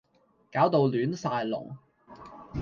[0.51, 1.77] 搞到亂晒龍